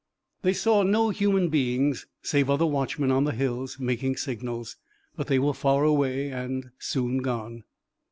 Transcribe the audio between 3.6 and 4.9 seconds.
making signals,